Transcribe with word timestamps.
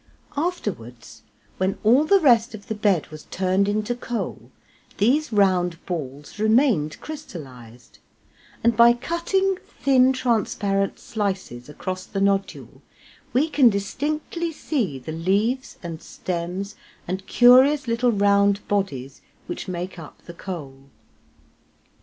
Afterwards, 0.35 1.21
when 1.57 1.77
all 1.83 2.05
the 2.05 2.19
rest 2.19 2.55
of 2.55 2.65
the 2.69 2.73
bed 2.73 3.05
was 3.09 3.25
turned 3.25 3.69
into 3.69 3.93
coal, 3.93 4.49
these 4.97 5.31
round 5.31 5.77
balls 5.85 6.39
remained 6.39 6.99
crystallized, 7.01 7.99
and 8.63 8.75
by 8.75 8.93
cutting 8.93 9.59
thin 9.79 10.11
transparent 10.11 10.97
slices 10.97 11.69
across 11.69 12.03
the 12.07 12.19
nodule 12.19 12.81
we 13.31 13.47
can 13.47 13.69
distinctly 13.69 14.51
see 14.51 14.97
the 14.97 15.11
leaves 15.11 15.77
and 15.83 16.01
stems 16.01 16.73
and 17.07 17.27
curious 17.27 17.87
little 17.87 18.11
round 18.11 18.67
bodies 18.67 19.21
which 19.45 19.67
make 19.67 19.99
up 19.99 20.23
the 20.23 20.33
coal. 20.33 20.89